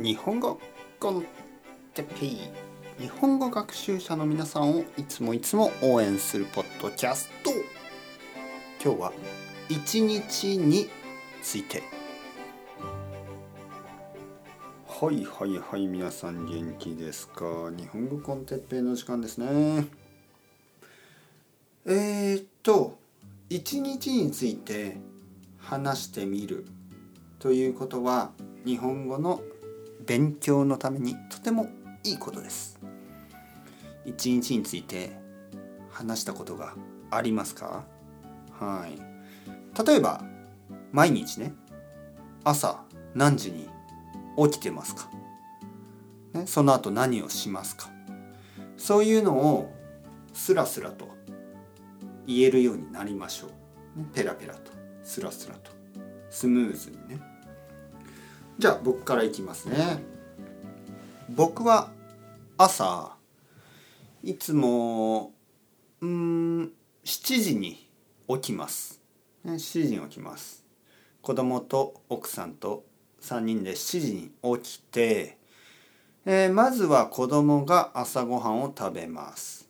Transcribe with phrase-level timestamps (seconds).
[0.00, 0.60] 日本語
[3.00, 7.50] 日本語学習者の皆さんをいつもいつも応援するポッドキャスト。
[8.80, 9.12] 今日は
[9.68, 10.88] 一日に
[11.42, 11.82] ついて。
[14.86, 17.72] はいはいはい皆さん元気ですか？
[17.76, 19.84] 日本語コンテッペイの時間ですね。
[21.86, 22.96] えー、っと
[23.50, 24.96] 一日について
[25.58, 26.66] 話してみる
[27.40, 28.30] ということは
[28.64, 29.40] 日本語の
[30.06, 31.68] 勉強のためにとても
[32.04, 32.78] いいことです。
[34.04, 35.18] 一日について
[35.90, 36.74] 話したことが
[37.10, 37.84] ありますか？
[38.58, 38.98] はい。
[39.86, 40.24] 例えば
[40.92, 41.52] 毎日ね
[42.44, 42.82] 朝
[43.14, 43.68] 何時に
[44.36, 45.10] 起きてますか、
[46.32, 47.90] ね、その後何をしますか？
[48.76, 49.74] そういうのを
[50.32, 51.08] スラスラと
[52.26, 53.50] 言えるようになりましょう。
[54.14, 54.70] ペラペラと
[55.02, 55.70] スラスラと
[56.30, 57.20] スムーズにね。
[58.58, 60.02] じゃあ僕からいきますね。
[61.28, 61.92] 僕は
[62.56, 63.14] 朝
[64.24, 65.32] いつも
[66.00, 66.72] うん
[67.04, 67.88] 7時に
[68.28, 69.00] 起きます、
[69.44, 70.64] ね、7時に起きます。
[71.22, 72.84] 子供と奥さんと
[73.22, 75.38] 3人で7時に起きて、
[76.26, 79.68] えー、まずは子供が朝ごはんを食べます。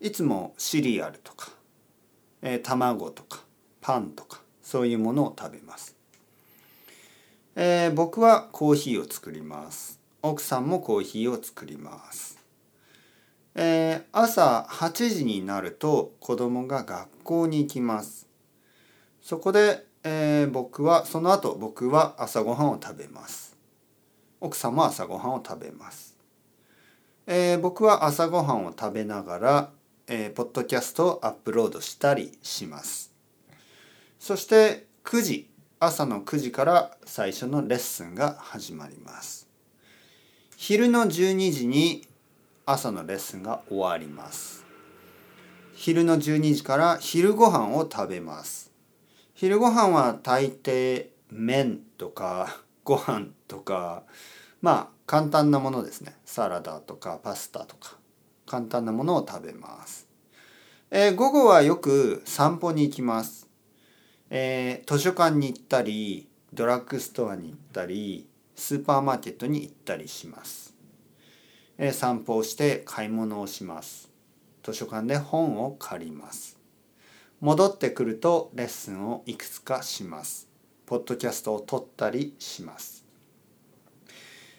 [0.00, 1.52] いつもシリアルとか、
[2.42, 3.44] えー、卵とか
[3.80, 5.97] パンとかそういうものを食べます。
[7.60, 9.98] えー、僕はコーヒーを作ります。
[10.22, 12.38] 奥さんもコーヒーを作ります。
[13.56, 18.28] えー、朝8時になると子供が学校に行きます。
[19.20, 23.56] そこで、えー、僕はその後僕は朝ごはんを食べます。
[24.40, 26.16] 奥さんも朝ごはんを食べます、
[27.26, 29.70] えー、僕は朝ごはんを食べながら、
[30.06, 33.12] えー、ポッドキャストをアップロードしたりします。
[34.20, 39.46] そして9時朝の9時から最初のレッスンが始まります。
[40.56, 42.04] 昼の12時に
[42.66, 44.64] 朝のレッスンが終わります。
[45.74, 48.72] 昼の12時から昼ご飯を食べます。
[49.34, 54.02] 昼ご飯は大抵麺とか ご飯とか
[54.60, 56.16] まあ簡単なものですね。
[56.24, 57.96] サラダとかパスタとか
[58.46, 60.08] 簡単なものを食べます、
[60.90, 63.47] えー、午後はよく散歩に行きます。
[64.30, 70.74] えー、図書館に行ったりドラッグストアに行ったりスーパーマーケットに行ったりします、
[71.78, 74.10] えー、散歩をして買い物をします。
[74.62, 76.58] 図書館で本を借ります。
[77.40, 80.48] 戻ってくるとレッスンをいくつかします。
[80.84, 83.06] ポッドキャストを撮ったりします。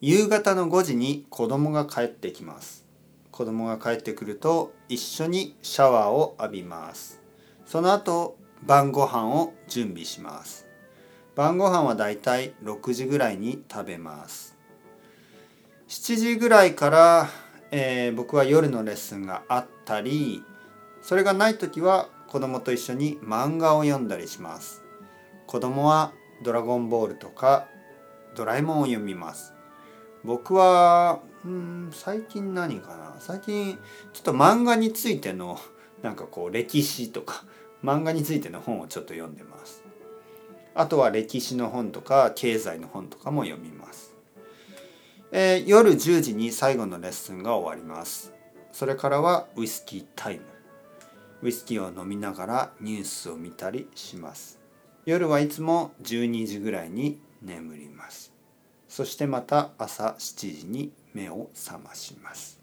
[0.00, 2.86] 夕方の5時に子供が帰ってきます。
[3.30, 7.20] 子供が帰ってくると一緒にシャワーを浴びます。
[7.66, 10.66] その後晩ご飯を準備します。
[11.34, 14.56] 晩ご飯はだいたい6時ぐらいに食べます。
[15.88, 17.28] 7時ぐらいから、
[17.70, 20.42] えー、僕は夜のレッスンがあったり
[21.02, 24.82] それがない時は子供と一緒に漫画を読んだりします。
[25.46, 26.12] 子供は
[26.44, 27.66] ドラゴンボールとか
[28.36, 29.52] ドラえもんを読みます。
[30.22, 33.16] 僕はうん最近何かな？
[33.18, 33.78] 最近
[34.12, 35.58] ちょっと漫画についての
[36.02, 37.44] なんかこう歴史とか
[37.82, 39.82] 漫画についての本をちょっと読んでます。
[40.74, 44.14] あとは歴史の本とか経済の本とかも読みます、
[45.32, 48.32] えー、夜10時に最後のレッスンが終わります。
[48.72, 50.42] それからはウイスキータイム。
[51.42, 54.58] ウイスキーを飲みながらニュースを見たりします。
[55.06, 58.32] 夜はいつも12時ぐらいに眠ります。
[58.88, 62.60] そしてまた朝7時に目を覚まします。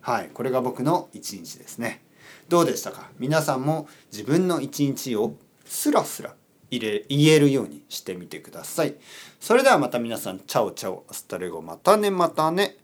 [0.00, 2.05] はいこれが僕の一日ですね。
[2.48, 3.10] どうでしたか？
[3.18, 6.34] 皆さんも自分の一日をスラスラ
[6.70, 8.94] 入れ言えるようにしてみてください。
[9.40, 12.76] それではまた皆さん、 ciao ciao、hasta luego、またねまたね、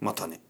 [0.00, 0.40] またね。